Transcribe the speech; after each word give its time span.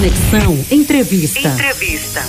Conexão 0.00 0.58
Entrevista. 0.70 1.46
Entrevista. 1.46 2.22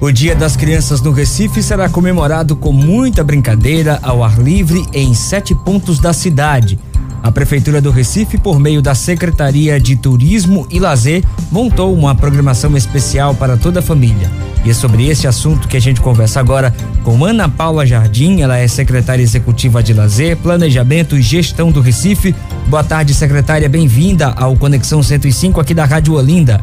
O 0.00 0.10
Dia 0.10 0.34
das 0.34 0.56
Crianças 0.56 1.02
no 1.02 1.10
Recife 1.10 1.62
será 1.62 1.86
comemorado 1.86 2.56
com 2.56 2.72
muita 2.72 3.22
brincadeira 3.22 3.98
ao 4.02 4.24
ar 4.24 4.38
livre 4.38 4.86
em 4.94 5.12
sete 5.12 5.54
pontos 5.54 5.98
da 5.98 6.14
cidade. 6.14 6.78
A 7.22 7.32
Prefeitura 7.32 7.80
do 7.80 7.90
Recife, 7.90 8.38
por 8.38 8.58
meio 8.58 8.80
da 8.80 8.94
Secretaria 8.94 9.80
de 9.80 9.96
Turismo 9.96 10.66
e 10.70 10.78
Lazer, 10.78 11.24
montou 11.50 11.94
uma 11.94 12.14
programação 12.14 12.76
especial 12.76 13.34
para 13.34 13.56
toda 13.56 13.80
a 13.80 13.82
família. 13.82 14.30
E 14.64 14.70
é 14.70 14.74
sobre 14.74 15.08
esse 15.08 15.26
assunto 15.26 15.68
que 15.68 15.76
a 15.76 15.80
gente 15.80 16.00
conversa 16.00 16.40
agora 16.40 16.74
com 17.04 17.24
Ana 17.24 17.48
Paula 17.48 17.86
Jardim, 17.86 18.40
ela 18.40 18.56
é 18.58 18.66
secretária 18.66 19.22
executiva 19.22 19.82
de 19.82 19.92
Lazer, 19.92 20.36
Planejamento 20.36 21.16
e 21.16 21.22
Gestão 21.22 21.70
do 21.70 21.80
Recife. 21.80 22.34
Boa 22.66 22.82
tarde, 22.82 23.14
secretária, 23.14 23.68
bem-vinda 23.68 24.32
ao 24.36 24.56
Conexão 24.56 25.02
105 25.02 25.60
aqui 25.60 25.72
da 25.72 25.84
Rádio 25.84 26.14
Olinda. 26.14 26.60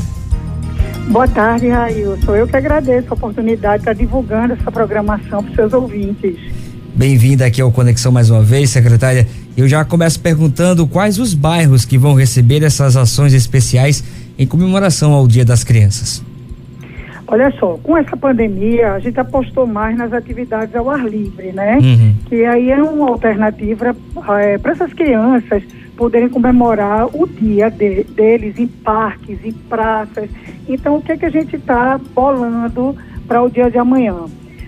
Boa 1.10 1.28
tarde, 1.28 1.68
Rail. 1.68 2.18
Sou 2.24 2.36
eu 2.36 2.48
que 2.48 2.56
agradeço 2.56 3.08
a 3.10 3.14
oportunidade 3.14 3.84
de 3.84 3.90
estar 3.90 3.94
divulgando 3.94 4.54
essa 4.54 4.72
programação 4.72 5.44
para 5.44 5.50
os 5.50 5.56
seus 5.56 5.74
ouvintes. 5.74 6.63
Bem-vinda 6.96 7.48
aqui 7.48 7.60
ao 7.60 7.72
Conexão 7.72 8.12
mais 8.12 8.30
uma 8.30 8.44
vez, 8.44 8.70
secretária. 8.70 9.28
Eu 9.58 9.68
já 9.68 9.84
começo 9.84 10.20
perguntando 10.20 10.86
quais 10.86 11.18
os 11.18 11.34
bairros 11.34 11.86
que 11.86 11.98
vão 11.98 12.14
receber 12.14 12.62
essas 12.62 12.96
ações 12.96 13.34
especiais 13.34 14.04
em 14.38 14.46
comemoração 14.46 15.12
ao 15.12 15.28
Dia 15.28 15.44
das 15.44 15.64
Crianças. 15.64 16.24
Olha 17.26 17.52
só, 17.60 17.80
com 17.82 17.98
essa 17.98 18.16
pandemia, 18.16 18.92
a 18.92 19.00
gente 19.00 19.20
apostou 19.20 19.66
mais 19.66 19.98
nas 19.98 20.14
atividades 20.14 20.76
ao 20.76 20.88
ar 20.88 21.04
livre, 21.04 21.52
né? 21.52 21.80
Uhum. 21.82 22.14
Que 22.28 22.46
aí 22.46 22.70
é 22.70 22.84
uma 22.84 23.10
alternativa 23.10 23.96
é, 24.40 24.60
para 24.60 24.72
essas 24.74 24.94
crianças 24.94 25.64
poderem 25.98 26.30
comemorar 26.30 27.08
o 27.08 27.28
dia 27.28 27.72
de, 27.72 28.04
deles 28.04 28.60
em 28.60 28.68
parques, 28.68 29.40
em 29.44 29.52
praças. 29.52 30.30
Então, 30.70 30.98
o 30.98 31.02
que, 31.02 31.14
é 31.14 31.18
que 31.18 31.26
a 31.26 31.32
gente 31.32 31.56
está 31.56 32.00
bolando 32.14 32.96
para 33.28 33.42
o 33.42 33.50
dia 33.50 33.72
de 33.72 33.80
amanhã? 33.80 34.26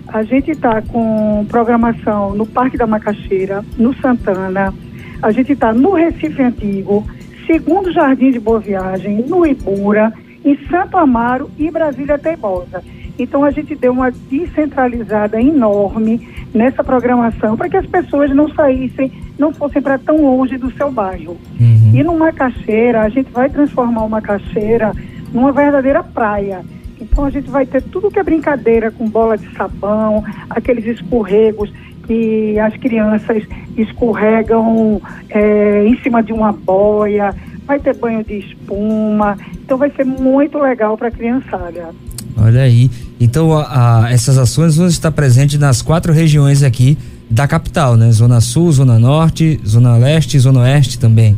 A 0.08 0.24
gente 0.24 0.52
está 0.52 0.82
com 0.82 1.46
programação 1.50 2.36
no 2.36 2.46
Parque 2.46 2.78
da 2.78 2.88
Macaxeira, 2.88 3.64
no 3.78 3.94
Santana, 3.96 4.74
a 5.22 5.32
gente 5.32 5.54
está 5.54 5.74
no 5.74 5.94
Recife 5.94 6.42
Antigo, 6.42 7.04
segundo 7.48 7.92
Jardim 7.92 8.32
de 8.32 8.40
Boa 8.40 8.60
Viagem, 8.60 9.26
no 9.28 9.46
Ibura, 9.46 10.14
em 10.44 10.58
Santo 10.68 10.98
Amaro 10.98 11.50
e 11.58 11.70
Brasília 11.72 12.18
Teimosa. 12.18 12.84
Então 13.18 13.44
a 13.44 13.52
gente 13.52 13.76
deu 13.76 13.94
uma 13.94 14.12
descentralizada 14.12 15.42
enorme 15.42 16.28
nessa 16.54 16.84
programação 16.84 17.58
para 17.58 17.70
que 17.70 17.78
as 17.78 17.86
pessoas 17.86 18.30
não 18.32 18.50
saíssem, 18.50 19.12
não 19.38 19.54
fossem 19.54 19.82
para 19.82 19.98
tão 19.98 20.18
longe 20.22 20.58
do 20.58 20.72
seu 20.72 20.92
bairro. 20.92 21.38
Uhum. 21.60 21.92
E 21.94 22.04
numa 22.04 22.32
caixeira, 22.32 23.02
a 23.02 23.10
gente 23.10 23.32
vai 23.32 23.50
transformar 23.50 24.04
uma 24.04 24.22
caixeira 24.22 24.92
numa 25.34 25.52
verdadeira 25.52 26.04
praia. 26.04 26.62
Então 27.00 27.26
a 27.26 27.30
gente 27.30 27.50
vai 27.50 27.66
ter 27.66 27.82
tudo 27.82 28.10
que 28.10 28.20
é 28.20 28.24
brincadeira 28.24 28.92
com 28.92 29.10
bola 29.10 29.38
de 29.38 29.50
sabão, 29.56 30.24
aqueles 30.50 30.86
escorregos 30.86 31.72
que 32.06 32.58
as 32.60 32.76
crianças 32.78 33.44
escorregam 33.76 35.02
é, 35.30 35.86
em 35.88 35.98
cima 36.02 36.22
de 36.22 36.32
uma 36.32 36.52
boia, 36.52 37.34
vai 37.66 37.80
ter 37.80 37.96
banho 37.96 38.24
de 38.24 38.40
espuma, 38.40 39.38
então 39.54 39.78
vai 39.78 39.92
ser 39.92 40.06
muito 40.06 40.58
legal 40.58 40.98
para 40.98 41.08
a 41.08 41.12
criançada. 41.12 41.90
Olha 42.38 42.62
aí. 42.62 42.92
Então, 43.20 43.58
a, 43.58 44.06
a, 44.06 44.12
essas 44.12 44.38
ações 44.38 44.76
vão 44.76 44.88
estar 44.88 45.12
presentes 45.12 45.58
nas 45.58 45.82
quatro 45.82 46.14
regiões 46.14 46.64
aqui 46.64 46.98
da 47.30 47.48
capital, 47.48 47.96
né? 47.96 48.12
Zona 48.12 48.42
Sul, 48.42 48.72
Zona 48.72 49.00
Norte, 49.00 49.60
Zona 49.66 49.98
Leste 49.98 50.38
e 50.38 50.40
Zona 50.40 50.62
Oeste 50.62 51.00
também. 51.00 51.36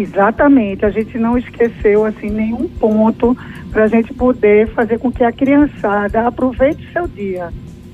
Exatamente. 0.00 0.84
A 0.84 0.90
gente 0.90 1.18
não 1.18 1.36
esqueceu 1.36 2.04
assim 2.04 2.30
nenhum 2.30 2.68
ponto 2.68 3.36
para 3.70 3.84
a 3.84 3.88
gente 3.88 4.14
poder 4.14 4.68
fazer 4.68 4.98
com 4.98 5.10
que 5.10 5.24
a 5.24 5.32
criançada 5.32 6.26
aproveite 6.26 6.86
o 6.86 6.92
seu 6.92 7.08
dia. 7.08 7.52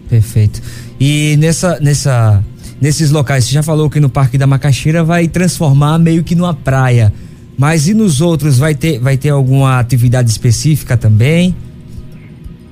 Perfeito. 0.08 0.60
E 1.00 1.36
nessa, 1.38 1.80
nessa, 1.80 2.44
nesses 2.80 3.10
locais, 3.10 3.44
você 3.44 3.54
já 3.54 3.62
falou 3.62 3.88
que 3.88 3.98
no 3.98 4.10
Parque 4.10 4.36
da 4.36 4.46
Macaxeira 4.46 5.02
vai 5.02 5.26
transformar 5.28 5.98
meio 5.98 6.22
que 6.22 6.34
numa 6.34 6.54
praia. 6.54 7.12
Mas 7.56 7.88
e 7.88 7.94
nos 7.94 8.20
outros 8.20 8.58
vai 8.58 8.74
ter, 8.74 8.98
vai 8.98 9.16
ter 9.16 9.30
alguma 9.30 9.78
atividade 9.78 10.28
específica 10.28 10.96
também? 10.96 11.54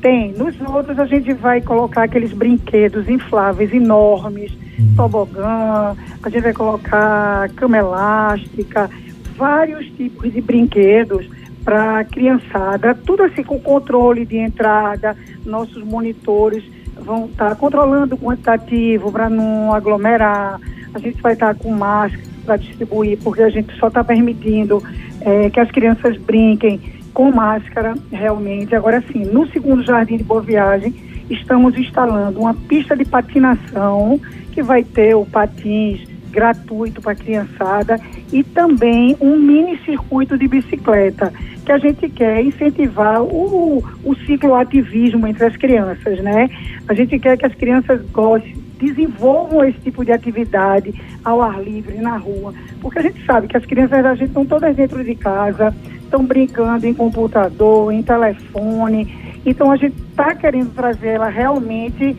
Tem. 0.01 0.33
Nos 0.33 0.61
outros 0.61 0.99
a 0.99 1.07
gente 1.07 1.33
vai 1.33 1.61
colocar 1.61 2.03
aqueles 2.03 2.33
brinquedos 2.33 3.09
infláveis 3.09 3.73
enormes, 3.73 4.53
hum. 4.79 4.93
tobogã, 4.97 5.95
a 6.23 6.29
gente 6.29 6.43
vai 6.43 6.53
colocar 6.53 7.49
cama 7.51 7.79
elástica, 7.79 8.91
vários 9.37 9.87
tipos 9.93 10.33
de 10.33 10.41
brinquedos 10.41 11.29
para 11.65 12.05
criançada, 12.05 12.95
tudo 12.95 13.23
assim 13.23 13.43
com 13.43 13.59
controle 13.61 14.27
de 14.27 14.37
entrada, 14.37 15.17
nossos 15.45 15.83
monitores 15.85 16.65
vão 16.97 17.27
estar 17.27 17.51
tá 17.51 17.55
controlando 17.55 18.15
o 18.15 18.19
quantitativo 18.19 19.11
para 19.13 19.31
não 19.31 19.73
aglomerar, 19.73 20.61
a 20.93 20.99
gente 20.99 21.21
vai 21.23 21.35
estar 21.35 21.55
tá 21.55 21.63
com 21.63 21.71
máscara 21.71 22.33
para 22.45 22.57
distribuir, 22.57 23.19
porque 23.23 23.43
a 23.43 23.49
gente 23.49 23.73
só 23.79 23.89
está 23.89 24.03
permitindo 24.03 24.83
é, 25.21 25.49
que 25.49 25.61
as 25.61 25.71
crianças 25.71 26.17
brinquem 26.17 26.81
com 27.15 27.31
máscara, 27.31 27.95
realmente. 28.11 28.75
Agora 28.75 29.03
sim, 29.13 29.25
no 29.25 29.47
segundo 29.49 29.83
Jardim 29.83 30.17
de 30.17 30.25
Boa 30.25 30.41
Viagem, 30.41 30.95
estamos 31.31 31.77
instalando 31.77 32.41
uma 32.41 32.55
pista 32.55 32.97
de 32.97 33.05
patinação 33.05 34.21
que 34.51 34.63
vai 34.63 34.83
ter 34.83 35.15
o 35.15 35.25
patins 35.25 36.01
gratuito 36.33 37.01
para 37.01 37.13
a 37.13 37.15
criançada 37.15 38.01
e 38.33 38.43
também 38.43 39.17
um 39.21 39.39
mini 39.39 39.79
circuito 39.85 40.37
de 40.37 40.49
bicicleta, 40.49 41.33
que 41.65 41.71
a 41.71 41.79
gente 41.79 42.09
quer 42.09 42.43
incentivar 42.43 43.23
o, 43.23 43.85
o 44.03 44.15
cicloativismo 44.27 45.27
entre 45.29 45.45
as 45.45 45.57
crianças, 45.57 46.19
né? 46.21 46.49
A 46.89 46.95
gente 46.95 47.19
quer 47.19 47.37
que 47.37 47.47
as 47.47 47.55
crianças 47.55 48.01
gostem, 48.11 48.57
desenvolvam 48.81 49.65
esse 49.65 49.79
tipo 49.79 50.05
de 50.05 50.11
atividade 50.11 50.93
ao 51.25 51.41
ar 51.41 51.63
livre, 51.63 51.99
na 51.99 52.17
rua, 52.17 52.53
porque 52.81 52.99
a 52.99 53.03
gente 53.03 53.25
sabe 53.25 53.47
que 53.47 53.57
as 53.57 53.65
crianças 53.65 54.03
da 54.03 54.15
gente 54.15 54.29
estão 54.29 54.45
todas 54.45 54.75
dentro 54.75 55.05
de 55.05 55.15
casa, 55.15 55.73
estão 56.03 56.25
brincando 56.25 56.85
em 56.87 56.95
computador, 56.95 57.93
em 57.93 58.03
telefone, 58.03 59.41
então 59.47 59.71
a 59.71 59.77
gente 59.77 59.97
está 60.11 60.35
querendo 60.35 60.75
trazer 60.75 61.11
ela 61.11 61.29
realmente 61.29 62.17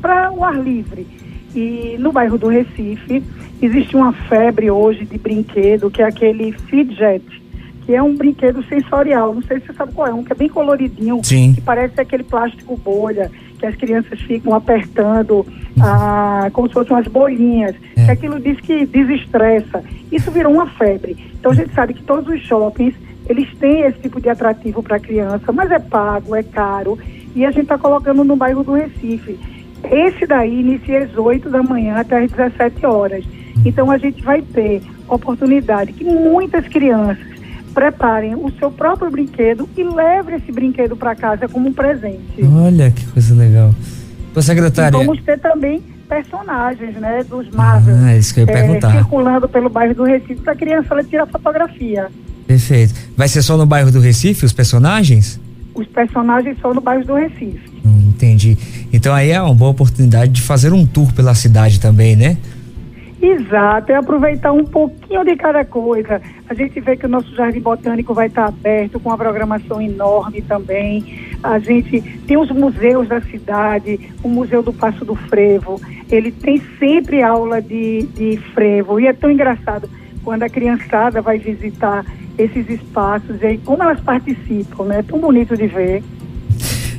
para 0.00 0.30
o 0.30 0.44
ar 0.44 0.56
livre. 0.56 1.06
E 1.54 1.96
no 1.98 2.12
bairro 2.12 2.38
do 2.38 2.48
Recife 2.48 3.22
existe 3.60 3.96
uma 3.96 4.12
febre 4.12 4.70
hoje 4.70 5.04
de 5.04 5.18
brinquedo 5.18 5.90
que 5.90 6.02
é 6.02 6.06
aquele 6.06 6.52
fidget, 6.52 7.24
que 7.84 7.94
é 7.94 8.02
um 8.02 8.14
brinquedo 8.14 8.62
sensorial. 8.64 9.34
Não 9.34 9.42
sei 9.42 9.60
se 9.60 9.66
você 9.66 9.72
sabe 9.72 9.92
qual 9.92 10.08
é, 10.08 10.14
um 10.14 10.22
que 10.22 10.32
é 10.32 10.36
bem 10.36 10.48
coloridinho, 10.48 11.20
Sim. 11.22 11.54
que 11.54 11.60
parece 11.60 12.00
aquele 12.00 12.22
plástico 12.22 12.76
bolha, 12.76 13.30
que 13.58 13.66
as 13.66 13.74
crianças 13.74 14.20
ficam 14.20 14.54
apertando 14.54 15.46
ah, 15.80 16.48
como 16.52 16.68
se 16.68 16.74
fossem 16.74 16.96
umas 16.96 17.06
bolinhas. 17.08 17.74
É. 17.96 18.04
Que 18.04 18.10
aquilo 18.12 18.40
diz 18.40 18.60
que 18.60 18.86
desestressa. 18.86 19.82
Isso 20.10 20.30
virou 20.30 20.52
uma 20.52 20.66
febre. 20.66 21.16
Então 21.38 21.52
a 21.52 21.54
gente 21.54 21.74
sabe 21.74 21.94
que 21.94 22.02
todos 22.02 22.32
os 22.32 22.40
shoppings 22.42 22.94
eles 23.28 23.48
têm 23.58 23.82
esse 23.82 24.00
tipo 24.00 24.20
de 24.20 24.28
atrativo 24.28 24.82
para 24.82 24.96
a 24.96 25.00
criança, 25.00 25.52
mas 25.52 25.70
é 25.70 25.78
pago, 25.78 26.34
é 26.34 26.42
caro. 26.42 26.98
E 27.34 27.44
a 27.44 27.50
gente 27.50 27.62
está 27.62 27.78
colocando 27.78 28.24
no 28.24 28.34
bairro 28.34 28.64
do 28.64 28.72
Recife. 28.72 29.38
Esse 29.84 30.26
daí 30.26 30.60
inicia 30.60 31.04
às 31.04 31.16
8 31.16 31.48
da 31.50 31.62
manhã 31.62 31.96
até 31.96 32.24
às 32.24 32.30
17 32.30 32.86
horas. 32.86 33.24
Então 33.64 33.90
a 33.90 33.98
gente 33.98 34.22
vai 34.22 34.42
ter 34.42 34.82
oportunidade 35.08 35.92
que 35.92 36.04
muitas 36.04 36.66
crianças 36.68 37.30
preparem 37.74 38.34
o 38.34 38.50
seu 38.58 38.70
próprio 38.70 39.10
brinquedo 39.10 39.68
e 39.76 39.82
levem 39.82 40.36
esse 40.36 40.50
brinquedo 40.50 40.96
para 40.96 41.14
casa 41.14 41.48
como 41.48 41.68
um 41.68 41.72
presente. 41.72 42.42
Olha 42.42 42.90
que 42.90 43.06
coisa 43.06 43.34
legal. 43.34 43.74
Ô, 44.34 44.42
secretária. 44.42 44.96
E 44.96 45.04
vamos 45.04 45.22
ter 45.22 45.38
também 45.38 45.82
personagens, 46.08 46.96
né, 46.96 47.22
dos 47.22 47.48
Marvel. 47.50 47.94
Ah, 48.04 48.16
isso 48.16 48.34
que 48.34 48.40
eu 48.40 48.46
ia 48.46 48.52
é, 48.52 48.54
perguntar. 48.54 48.92
circulando 48.92 49.48
pelo 49.48 49.68
bairro 49.68 49.94
do 49.94 50.04
Recife 50.04 50.36
para 50.36 50.52
a 50.52 50.56
criança 50.56 50.88
ela 50.90 51.04
tirar 51.04 51.26
fotografia. 51.26 52.08
Perfeito. 52.46 52.94
Vai 53.16 53.28
ser 53.28 53.42
só 53.42 53.56
no 53.56 53.64
bairro 53.64 53.92
do 53.92 54.00
Recife 54.00 54.44
os 54.44 54.52
personagens? 54.52 55.40
Os 55.74 55.86
personagens 55.86 56.58
são 56.60 56.74
no 56.74 56.80
bairro 56.80 57.04
do 57.04 57.14
Recife. 57.14 57.70
Hum, 57.84 58.08
entendi. 58.08 58.56
Então 58.92 59.14
aí 59.14 59.30
é 59.30 59.40
uma 59.40 59.54
boa 59.54 59.70
oportunidade 59.70 60.32
de 60.32 60.42
fazer 60.42 60.72
um 60.72 60.86
tour 60.86 61.12
pela 61.12 61.34
cidade 61.34 61.80
também, 61.80 62.16
né? 62.16 62.36
Exato, 63.22 63.92
é 63.92 63.96
aproveitar 63.96 64.50
um 64.50 64.64
pouquinho 64.64 65.22
de 65.24 65.36
cada 65.36 65.62
coisa. 65.62 66.22
A 66.48 66.54
gente 66.54 66.80
vê 66.80 66.96
que 66.96 67.04
o 67.04 67.08
nosso 67.08 67.34
jardim 67.36 67.60
botânico 67.60 68.14
vai 68.14 68.28
estar 68.28 68.46
aberto 68.46 68.98
com 68.98 69.10
uma 69.10 69.18
programação 69.18 69.80
enorme 69.80 70.40
também. 70.40 71.04
A 71.42 71.58
gente 71.58 72.00
tem 72.26 72.38
os 72.38 72.50
museus 72.50 73.08
da 73.08 73.20
cidade, 73.20 74.00
o 74.22 74.28
Museu 74.28 74.62
do 74.62 74.72
Passo 74.72 75.04
do 75.04 75.14
Frevo. 75.14 75.78
Ele 76.10 76.32
tem 76.32 76.62
sempre 76.78 77.22
aula 77.22 77.60
de, 77.60 78.02
de 78.14 78.38
frevo 78.54 78.98
e 78.98 79.06
é 79.06 79.12
tão 79.12 79.30
engraçado 79.30 79.88
quando 80.24 80.42
a 80.42 80.48
criançada 80.48 81.20
vai 81.20 81.38
visitar 81.38 82.04
esses 82.42 82.68
espaços 82.68 83.36
e 83.42 83.58
como 83.58 83.82
elas 83.82 84.00
participam, 84.00 84.84
né? 84.84 84.98
É 84.98 85.02
tão 85.02 85.18
bonito 85.20 85.56
de 85.56 85.66
ver. 85.66 86.02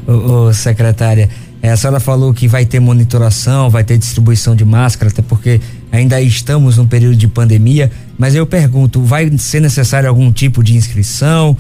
Ô, 0.08 0.48
ô 0.48 0.54
secretária, 0.54 1.30
É, 1.64 1.70
a 1.70 1.78
senhora 1.78 2.00
falou 2.00 2.34
que 2.34 2.48
vai 2.48 2.66
ter 2.66 2.80
monitoração, 2.80 3.70
vai 3.70 3.84
ter 3.84 3.96
distribuição 3.96 4.56
de 4.56 4.66
máscara, 4.66 5.12
até 5.12 5.22
porque 5.22 5.62
ainda 5.92 6.20
estamos 6.20 6.78
num 6.78 6.88
período 6.88 7.16
de 7.16 7.28
pandemia. 7.28 7.92
Mas 8.18 8.34
eu 8.34 8.48
pergunto, 8.48 9.00
vai 9.04 9.30
ser 9.38 9.62
necessário 9.62 10.10
algum 10.10 10.32
tipo 10.32 10.64
de 10.64 10.76
inscrição? 10.76 11.56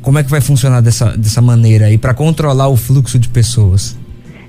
Como 0.00 0.18
é 0.18 0.22
que 0.24 0.30
vai 0.30 0.40
funcionar 0.40 0.80
dessa, 0.80 1.14
dessa 1.18 1.42
maneira 1.42 1.84
aí 1.84 1.98
para 1.98 2.14
controlar 2.14 2.68
o 2.68 2.76
fluxo 2.76 3.18
de 3.18 3.28
pessoas? 3.28 3.94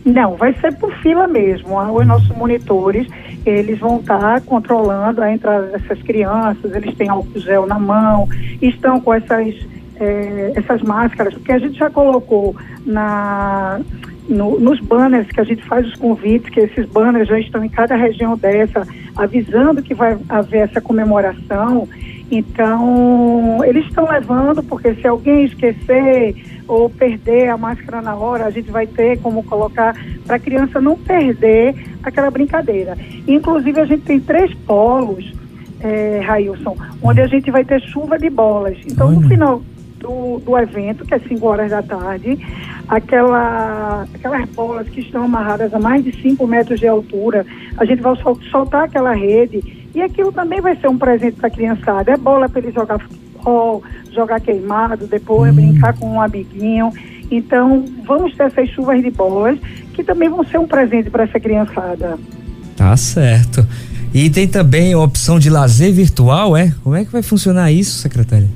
Não, 0.05 0.37
vai 0.37 0.53
ser 0.61 0.73
por 0.77 0.91
fila 1.03 1.27
mesmo. 1.27 1.77
Os 1.93 2.07
nossos 2.07 2.29
monitores, 2.29 3.07
eles 3.45 3.79
vão 3.79 3.99
estar 3.99 4.41
controlando 4.41 5.21
a 5.21 5.31
entrada 5.31 5.67
dessas 5.67 6.01
crianças, 6.03 6.73
eles 6.73 6.95
têm 6.95 7.09
álcool 7.09 7.39
gel 7.39 7.65
na 7.65 7.79
mão, 7.79 8.27
estão 8.61 8.99
com 8.99 9.13
essas, 9.13 9.55
é, 9.99 10.53
essas 10.55 10.81
máscaras, 10.81 11.33
porque 11.33 11.51
a 11.51 11.59
gente 11.59 11.77
já 11.77 11.89
colocou 11.89 12.55
na, 12.85 13.79
no, 14.27 14.59
nos 14.59 14.79
banners 14.79 15.27
que 15.27 15.41
a 15.41 15.43
gente 15.43 15.63
faz 15.63 15.85
os 15.87 15.95
convites, 15.95 16.49
que 16.49 16.59
esses 16.59 16.85
banners 16.87 17.27
já 17.27 17.39
estão 17.39 17.63
em 17.63 17.69
cada 17.69 17.95
região 17.95 18.37
dessa, 18.37 18.87
avisando 19.15 19.81
que 19.81 19.93
vai 19.93 20.17
haver 20.29 20.69
essa 20.69 20.79
comemoração. 20.79 21.87
Então, 22.31 23.61
eles 23.65 23.85
estão 23.85 24.09
levando, 24.09 24.63
porque 24.63 24.95
se 24.95 25.05
alguém 25.05 25.43
esquecer 25.43 26.35
ou 26.65 26.89
perder 26.89 27.49
a 27.49 27.57
máscara 27.57 28.01
na 28.01 28.15
hora, 28.15 28.45
a 28.45 28.49
gente 28.49 28.71
vai 28.71 28.87
ter 28.87 29.19
como 29.19 29.43
colocar 29.43 29.93
para 30.25 30.37
a 30.37 30.39
criança 30.39 30.79
não 30.79 30.97
perder 30.97 31.75
aquela 32.01 32.31
brincadeira. 32.31 32.97
Inclusive, 33.27 33.81
a 33.81 33.85
gente 33.85 34.03
tem 34.03 34.19
três 34.21 34.53
polos, 34.53 35.33
é, 35.81 36.21
Railson, 36.23 36.77
onde 37.03 37.19
a 37.19 37.27
gente 37.27 37.51
vai 37.51 37.65
ter 37.65 37.81
chuva 37.81 38.17
de 38.17 38.29
bolas. 38.29 38.77
Então, 38.85 39.11
no 39.11 39.27
final 39.27 39.61
do, 39.99 40.39
do 40.39 40.57
evento, 40.57 41.05
que 41.05 41.13
é 41.13 41.19
5 41.19 41.45
horas 41.45 41.69
da 41.69 41.81
tarde, 41.81 42.39
aquela, 42.87 44.07
aquelas 44.13 44.49
bolas 44.49 44.87
que 44.87 45.01
estão 45.01 45.25
amarradas 45.25 45.73
a 45.73 45.79
mais 45.79 46.03
de 46.03 46.11
5 46.21 46.47
metros 46.47 46.79
de 46.79 46.87
altura, 46.87 47.45
a 47.77 47.83
gente 47.83 48.01
vai 48.01 48.15
sol, 48.17 48.39
soltar 48.49 48.85
aquela 48.85 49.13
rede 49.13 49.80
e 49.93 50.01
aquilo 50.01 50.31
também 50.31 50.61
vai 50.61 50.75
ser 50.75 50.87
um 50.87 50.97
presente 50.97 51.37
para 51.37 51.47
a 51.47 51.51
criançada. 51.51 52.11
É 52.11 52.17
bola 52.17 52.47
para 52.47 52.61
ele 52.61 52.71
jogar 52.71 52.99
futebol, 52.99 53.83
jogar 54.11 54.39
queimado, 54.39 55.07
depois 55.07 55.51
hum. 55.51 55.55
brincar 55.55 55.97
com 55.97 56.13
um 56.13 56.21
amiguinho. 56.21 56.91
Então, 57.29 57.85
vamos 58.05 58.35
ter 58.35 58.43
essas 58.43 58.69
chuvas 58.69 59.01
de 59.01 59.09
bolas 59.09 59.57
que 59.93 60.03
também 60.03 60.29
vão 60.29 60.43
ser 60.43 60.57
um 60.57 60.67
presente 60.67 61.09
para 61.09 61.23
essa 61.23 61.39
criançada. 61.39 62.17
Tá 62.75 62.95
certo. 62.97 63.65
E 64.13 64.29
tem 64.29 64.47
também 64.47 64.93
a 64.93 64.99
opção 64.99 65.39
de 65.39 65.49
lazer 65.49 65.93
virtual, 65.93 66.55
é? 66.57 66.73
Como 66.83 66.95
é 66.95 67.05
que 67.05 67.11
vai 67.11 67.21
funcionar 67.21 67.71
isso, 67.71 67.99
secretária? 67.99 68.49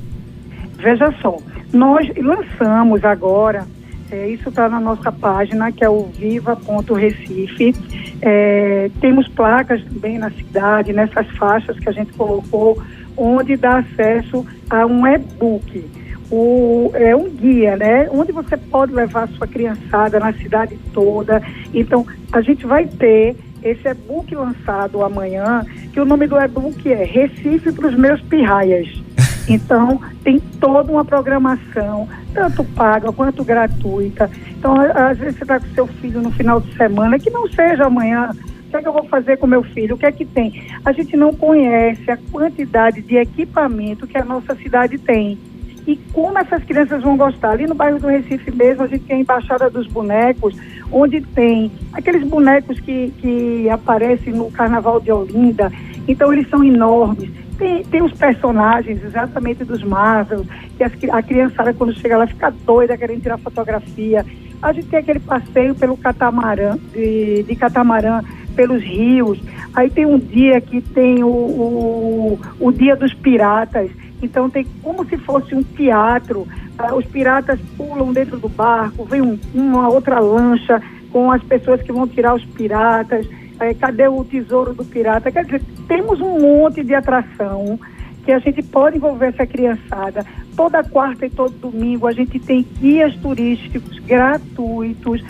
Veja 0.76 1.12
só, 1.22 1.38
nós 1.72 2.06
lançamos 2.18 3.02
agora 3.04 3.66
é, 4.10 4.28
isso 4.28 4.48
está 4.48 4.68
na 4.68 4.78
nossa 4.78 5.10
página, 5.10 5.72
que 5.72 5.84
é 5.84 5.88
o 5.88 6.04
viva.recife. 6.04 7.74
É, 8.22 8.90
temos 9.00 9.26
placas 9.28 9.82
também 9.84 10.18
na 10.18 10.30
cidade, 10.30 10.92
nessas 10.92 11.26
faixas 11.36 11.78
que 11.78 11.88
a 11.88 11.92
gente 11.92 12.12
colocou, 12.12 12.80
onde 13.16 13.56
dá 13.56 13.78
acesso 13.78 14.46
a 14.70 14.86
um 14.86 15.06
e-book. 15.06 15.84
O, 16.30 16.90
é 16.94 17.14
um 17.14 17.30
guia, 17.30 17.76
né? 17.76 18.08
Onde 18.10 18.32
você 18.32 18.56
pode 18.56 18.92
levar 18.92 19.24
a 19.24 19.28
sua 19.28 19.46
criançada 19.46 20.18
na 20.18 20.32
cidade 20.32 20.78
toda. 20.92 21.42
Então, 21.72 22.06
a 22.32 22.40
gente 22.40 22.66
vai 22.66 22.86
ter 22.86 23.36
esse 23.62 23.88
e-book 23.88 24.34
lançado 24.34 25.02
amanhã, 25.02 25.64
que 25.92 26.00
o 26.00 26.04
nome 26.04 26.26
do 26.26 26.38
e-book 26.38 26.92
é 26.92 27.04
Recife 27.04 27.72
para 27.72 27.88
os 27.88 27.96
meus 27.96 28.20
pirraias. 28.22 28.88
Então, 29.48 30.00
tem 30.24 30.40
toda 30.40 30.90
uma 30.90 31.04
programação, 31.04 32.08
tanto 32.36 32.62
paga 32.62 33.10
quanto 33.10 33.42
gratuita. 33.42 34.30
Então, 34.50 34.76
às 34.78 35.16
vezes 35.16 35.38
você 35.38 35.44
está 35.44 35.58
com 35.58 35.66
seu 35.68 35.86
filho 35.86 36.20
no 36.20 36.30
final 36.30 36.60
de 36.60 36.72
semana, 36.76 37.18
que 37.18 37.30
não 37.30 37.48
seja 37.48 37.86
amanhã. 37.86 38.30
O 38.66 38.70
que 38.70 38.76
é 38.76 38.82
que 38.82 38.88
eu 38.88 38.92
vou 38.92 39.04
fazer 39.04 39.38
com 39.38 39.46
meu 39.46 39.62
filho? 39.62 39.94
O 39.94 39.98
que 39.98 40.04
é 40.04 40.12
que 40.12 40.26
tem? 40.26 40.68
A 40.84 40.92
gente 40.92 41.16
não 41.16 41.32
conhece 41.32 42.10
a 42.10 42.18
quantidade 42.30 43.00
de 43.00 43.16
equipamento 43.16 44.06
que 44.06 44.18
a 44.18 44.24
nossa 44.24 44.54
cidade 44.56 44.98
tem. 44.98 45.38
E 45.86 45.96
como 46.12 46.36
essas 46.36 46.62
crianças 46.64 47.02
vão 47.02 47.16
gostar? 47.16 47.52
Ali 47.52 47.66
no 47.66 47.74
bairro 47.74 47.98
do 47.98 48.08
Recife 48.08 48.50
mesmo, 48.50 48.82
a 48.82 48.86
gente 48.86 49.04
tem 49.04 49.16
a 49.16 49.20
Embaixada 49.20 49.70
dos 49.70 49.86
Bonecos, 49.86 50.54
onde 50.92 51.20
tem 51.20 51.70
aqueles 51.92 52.24
bonecos 52.24 52.78
que, 52.80 53.14
que 53.18 53.70
aparecem 53.70 54.34
no 54.34 54.50
Carnaval 54.50 55.00
de 55.00 55.12
Olinda. 55.12 55.72
Então, 56.06 56.32
eles 56.32 56.48
são 56.50 56.62
enormes 56.62 57.30
tem, 57.56 57.84
tem 57.84 58.02
os 58.02 58.12
personagens 58.12 59.02
exatamente 59.02 59.64
dos 59.64 59.82
Marvel, 59.82 60.44
que 60.76 60.84
as, 60.84 60.92
a 61.10 61.22
criançada 61.22 61.74
quando 61.74 61.94
chega 61.94 62.16
lá 62.16 62.26
fica 62.26 62.50
doida 62.50 62.96
querendo 62.96 63.22
tirar 63.22 63.38
fotografia. 63.38 64.24
A 64.62 64.72
gente 64.72 64.88
tem 64.88 65.00
aquele 65.00 65.20
passeio 65.20 65.74
pelo 65.74 65.96
catamarã, 65.96 66.78
de, 66.92 67.42
de 67.42 67.56
catamarã, 67.56 68.22
pelos 68.54 68.82
rios. 68.82 69.38
Aí 69.74 69.90
tem 69.90 70.06
um 70.06 70.18
dia 70.18 70.60
que 70.60 70.80
tem 70.80 71.22
o, 71.22 71.28
o, 71.28 72.40
o 72.58 72.72
dia 72.72 72.96
dos 72.96 73.12
piratas. 73.12 73.90
Então 74.22 74.48
tem 74.48 74.66
como 74.82 75.04
se 75.06 75.16
fosse 75.18 75.54
um 75.54 75.62
teatro. 75.62 76.46
Ah, 76.78 76.94
os 76.94 77.04
piratas 77.06 77.58
pulam 77.76 78.12
dentro 78.12 78.38
do 78.38 78.48
barco, 78.48 79.04
vem 79.04 79.22
um, 79.22 79.38
uma 79.54 79.88
outra 79.88 80.18
lancha 80.18 80.82
com 81.10 81.30
as 81.30 81.42
pessoas 81.42 81.80
que 81.82 81.92
vão 81.92 82.06
tirar 82.06 82.34
os 82.34 82.44
piratas 82.44 83.26
é, 83.58 83.74
cadê 83.74 84.06
o 84.08 84.24
tesouro 84.24 84.74
do 84.74 84.84
pirata? 84.84 85.30
Quer 85.30 85.44
dizer, 85.44 85.62
temos 85.88 86.20
um 86.20 86.38
monte 86.40 86.82
de 86.82 86.94
atração 86.94 87.78
que 88.24 88.32
a 88.32 88.38
gente 88.40 88.62
pode 88.62 88.96
envolver 88.96 89.28
essa 89.28 89.46
criançada. 89.46 90.26
Toda 90.56 90.82
quarta 90.82 91.26
e 91.26 91.30
todo 91.30 91.52
domingo 91.52 92.06
a 92.06 92.12
gente 92.12 92.38
tem 92.40 92.66
guias 92.80 93.14
turísticos 93.16 93.98
gratuitos 94.00 95.22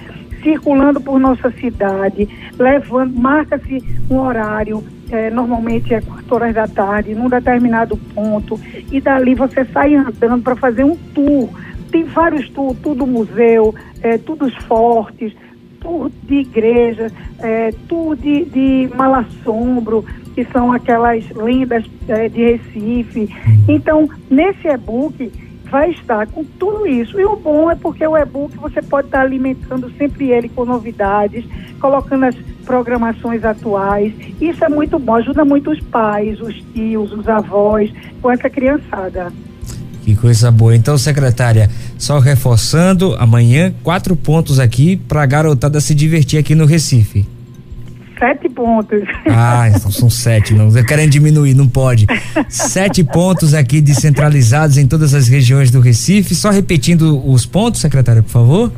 circulando 0.43 1.01
por 1.01 1.19
nossa 1.19 1.51
cidade, 1.51 2.29
levando, 2.57 3.19
marca-se 3.19 3.83
um 4.09 4.19
horário, 4.19 4.83
é, 5.11 5.29
normalmente 5.29 5.93
é 5.93 6.01
4 6.01 6.35
horas 6.35 6.55
da 6.55 6.69
tarde, 6.69 7.15
num 7.17 7.29
determinado 7.29 7.97
ponto, 8.15 8.59
e 8.93 9.01
dali 9.01 9.35
você 9.35 9.65
sai 9.65 9.97
andando 9.97 10.43
para 10.43 10.55
fazer 10.55 10.85
um 10.85 10.97
tour. 10.97 11.49
Tem 11.91 12.05
vários 12.05 12.49
tours, 12.51 12.79
tudo 12.81 13.07
museu, 13.07 13.75
é, 14.01 14.19
tudo 14.19 14.49
fortes, 14.63 15.35
tour 15.81 16.11
de 16.25 16.37
igreja, 16.37 17.11
é, 17.39 17.71
de, 17.71 18.45
de 18.45 18.91
malassombro, 18.95 20.05
que 20.35 20.45
são 20.47 20.73
aquelas 20.73 21.29
lendas 21.31 21.85
é, 22.09 22.29
de 22.29 22.53
Recife. 22.53 23.29
Então, 23.69 24.09
nesse 24.31 24.69
e-book 24.69 25.33
vai 25.71 25.91
estar 25.91 26.27
com 26.29 26.45
tudo 26.45 26.87
isso. 26.87 27.21
E 27.21 27.25
o 27.25 27.37
bom 27.37 27.71
é 27.71 27.75
porque 27.75 28.07
o 28.07 28.17
e-book 28.17 28.57
você 28.57 28.81
pode 28.83 29.09
estar 29.09 29.23
alimentando 29.23 29.91
sempre 29.99 30.31
ele 30.31 30.49
com 30.49 30.65
novidades, 30.65 31.45
colocando 31.81 32.25
as 32.25 32.37
programações 32.65 33.45
atuais. 33.45 34.13
Isso 34.41 34.65
é 34.65 34.69
muito 34.69 34.99
bom, 34.99 35.15
ajuda 35.15 35.45
muito 35.45 35.71
os 35.71 35.81
pais, 35.81 36.41
os 36.41 36.55
tios, 36.73 37.13
os 37.13 37.29
avós, 37.29 37.93
com 38.21 38.31
essa 38.31 38.51
criançada. 38.51 39.33
Que 40.07 40.15
coisa 40.15 40.53
boa. 40.53 40.77
Então, 40.77 40.97
secretária, 40.97 41.69
só 41.99 42.21
reforçando, 42.21 43.17
amanhã 43.19 43.75
quatro 43.83 44.15
pontos 44.15 44.61
aqui 44.61 44.97
para 44.97 45.25
a 45.25 45.27
garotada 45.27 45.81
se 45.81 45.97
divertir 45.97 46.39
aqui 46.39 46.55
no 46.55 46.65
Recife. 46.65 47.27
Sete 48.17 48.49
pontos. 48.49 49.03
Ah, 49.29 49.67
então 49.75 49.91
são 49.91 50.09
sete, 50.09 50.55
não. 50.55 50.71
Querem 50.85 51.09
diminuir, 51.09 51.55
não 51.55 51.67
pode. 51.67 52.07
Sete 52.49 53.03
pontos 53.03 53.53
aqui 53.53 53.81
descentralizados 53.81 54.79
em 54.79 54.87
todas 54.87 55.13
as 55.13 55.27
regiões 55.27 55.73
do 55.73 55.81
Recife. 55.81 56.37
Só 56.37 56.51
repetindo 56.51 57.21
os 57.29 57.45
pontos, 57.45 57.81
secretária, 57.81 58.23
por 58.23 58.31
favor. 58.31 58.73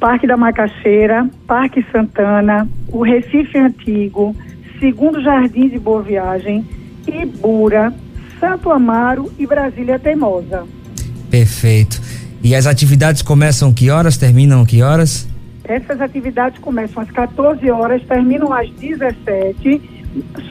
Parque 0.00 0.26
da 0.26 0.36
Macaxeira, 0.36 1.30
Parque 1.46 1.86
Santana, 1.92 2.68
o 2.88 3.04
Recife 3.04 3.56
Antigo, 3.56 4.34
Segundo 4.80 5.22
Jardim 5.22 5.68
de 5.68 5.78
Boa 5.78 6.02
Viagem, 6.02 6.66
Ibura, 7.06 7.94
Santo 8.40 8.70
Amaro 8.70 9.30
e 9.38 9.46
Brasília 9.46 9.98
Teimosa. 9.98 10.64
Perfeito. 11.30 12.00
E 12.42 12.54
as 12.54 12.66
atividades 12.66 13.20
começam 13.22 13.72
que 13.72 13.90
horas, 13.90 14.16
terminam 14.16 14.64
que 14.64 14.82
horas? 14.82 15.28
Essas 15.62 16.00
atividades 16.00 16.58
começam 16.58 17.02
às 17.02 17.10
14 17.10 17.70
horas, 17.70 18.02
terminam 18.02 18.52
às 18.52 18.68
17 18.70 20.00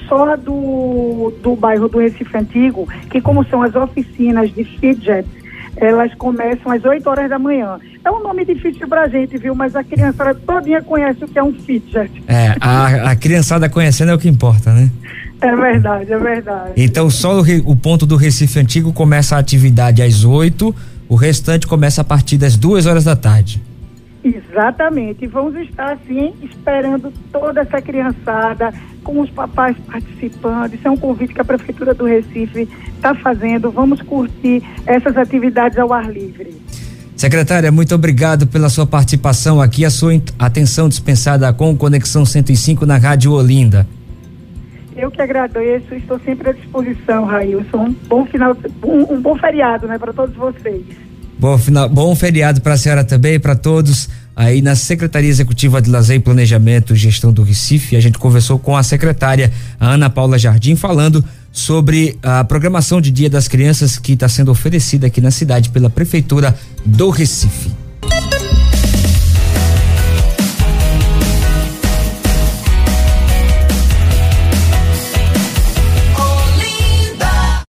só 0.08 0.38
do, 0.38 1.34
do 1.43 1.55
bairro 1.55 1.89
do 1.89 1.98
Recife 2.00 2.38
Antigo, 2.38 2.88
que 3.10 3.19
como 3.19 3.43
são 3.46 3.62
as 3.62 3.75
oficinas 3.75 4.53
de 4.53 4.63
fidget, 4.63 5.27
elas 5.75 6.13
começam 6.15 6.72
às 6.72 6.84
8 6.84 7.08
horas 7.10 7.29
da 7.29 7.39
manhã. 7.39 7.79
É 8.03 8.12
um 8.12 8.22
nome 8.22 8.46
difícil 8.46 8.88
pra 8.88 9.08
gente, 9.08 9.38
viu? 9.38 9.53
Mas 9.53 9.75
a 9.75 9.84
criançada 9.84 10.34
todinha 10.34 10.81
conhece 10.81 11.24
o 11.24 11.27
que 11.27 11.38
é 11.38 11.43
um 11.43 11.53
fidget. 11.53 12.24
É, 12.27 12.55
a, 12.60 13.12
a 13.12 13.15
criançada 13.15 13.69
conhecendo 13.69 14.12
é 14.12 14.15
o 14.15 14.17
que 14.17 14.29
importa, 14.29 14.72
né? 14.72 14.89
É 15.41 15.55
verdade, 15.55 16.12
é 16.12 16.17
verdade. 16.17 16.74
Então 16.75 17.10
só 17.10 17.39
o, 17.39 17.43
o, 17.65 17.75
ponto 17.75 18.05
do 18.05 18.15
Recife 18.15 18.60
Antigo 18.60 18.91
começa 18.91 19.36
a 19.36 19.39
atividade 19.39 20.01
às 20.01 20.24
8, 20.24 20.75
o 21.08 21.15
restante 21.15 21.65
começa 21.65 22.01
a 22.01 22.03
partir 22.03 22.38
das 22.38 22.58
duas 22.58 22.86
horas 22.86 23.05
da 23.05 23.15
tarde. 23.15 23.62
Exatamente. 24.24 25.24
E 25.24 25.27
vamos 25.27 25.55
estar 25.55 25.93
assim 25.93 26.34
esperando 26.43 27.12
toda 27.31 27.62
essa 27.62 27.81
criançada, 27.81 28.74
com 29.03 29.22
os 29.22 29.29
papais 29.29 29.77
participando. 29.88 30.74
Isso 30.74 30.88
é 30.88 30.91
um 30.91 30.98
convite 30.98 31.34
que 31.34 31.41
a 31.41 31.46
Prefeitura 31.46 31.93
do 31.93 32.05
Recife 32.05 32.67
está 32.96 33.15
fazendo. 33.15 33.72
Vamos 33.72 34.01
curtir 34.01 34.62
essas 34.86 35.15
atividades 35.15 35.77
ao 35.79 35.93
ar 35.93 36.12
livre. 36.12 36.62
Secretária, 37.15 37.72
muito 37.72 37.93
obrigado 37.96 38.48
pela 38.48 38.69
sua 38.69 38.86
participação 38.86 39.62
aqui, 39.62 39.84
a 39.84 39.89
sua 39.89 40.13
atenção 40.38 40.88
dispensada 40.88 41.51
com 41.51 41.75
Conexão 41.75 42.25
105 42.25 42.86
na 42.86 42.98
Rádio 42.98 43.34
Olinda. 43.34 43.86
Eu 45.00 45.10
que 45.10 45.22
agradeço, 45.22 45.96
estou 45.96 46.20
sempre 46.20 46.50
à 46.50 46.51
disposição, 46.51 47.24
Railson. 47.24 47.86
Um 47.86 47.96
bom 48.08 48.25
final, 48.25 48.56
um, 48.84 49.13
um 49.13 49.22
bom 49.22 49.38
feriado, 49.38 49.88
né, 49.88 49.98
para 49.98 50.12
todos 50.12 50.36
vocês. 50.36 50.84
Bom, 51.39 51.58
final, 51.58 51.88
bom 51.88 52.13
feriado 52.13 52.60
para 52.60 52.74
a 52.74 52.77
senhora 52.77 53.06
também, 53.06 53.39
para 53.39 53.56
todos 53.56 54.10
aí 54.36 54.62
na 54.62 54.75
Secretaria 54.75 55.29
Executiva 55.29 55.82
de 55.82 55.89
Lazer 55.89 56.18
e 56.18 56.20
Planejamento 56.20 56.94
e 56.94 56.98
Gestão 56.98 57.32
do 57.32 57.44
Recife. 57.44 57.96
A 57.96 58.01
gente 58.01 58.18
conversou 58.18 58.60
com 58.60 58.75
a 58.75 58.84
secretária 58.84 59.51
a 59.79 59.94
Ana 59.94 60.10
Paula 60.10 60.38
Jardim 60.38 60.75
falando 60.75 61.24
sobre 61.50 62.18
a 62.22 62.44
programação 62.44 63.00
de 63.00 63.10
Dia 63.10 63.29
das 63.29 63.48
Crianças 63.48 63.98
que 63.98 64.13
está 64.13 64.27
sendo 64.27 64.51
oferecida 64.51 65.08
aqui 65.08 65.22
na 65.22 65.32
cidade 65.32 65.70
pela 65.70 65.89
Prefeitura 65.89 66.53
do 66.86 67.10
Recife. 67.10 67.88